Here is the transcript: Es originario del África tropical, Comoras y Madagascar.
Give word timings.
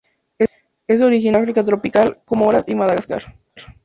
Es 0.87 1.03
originario 1.03 1.41
del 1.41 1.49
África 1.49 1.63
tropical, 1.63 2.21
Comoras 2.25 2.67
y 2.67 2.73
Madagascar. 2.73 3.35